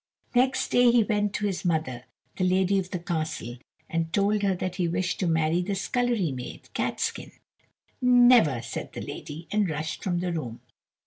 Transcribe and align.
Next 0.33 0.69
day 0.69 0.89
he 0.89 1.03
went 1.03 1.31
to 1.35 1.45
his 1.45 1.63
mother, 1.63 2.05
the 2.35 2.43
lady 2.43 2.79
of 2.79 2.89
the 2.89 2.97
castle, 2.97 3.59
and 3.87 4.11
told 4.11 4.41
her 4.41 4.55
that 4.55 4.77
he 4.77 4.87
wished 4.87 5.19
to 5.19 5.27
marry 5.27 5.61
the 5.61 5.75
scullery 5.75 6.31
maid, 6.31 6.69
Catskin. 6.73 7.31
"Never," 8.01 8.63
said 8.63 8.93
the 8.93 9.01
lady, 9.01 9.47
and 9.51 9.69
rushed 9.69 10.03
from 10.03 10.17
the 10.19 10.33
room. 10.33 10.61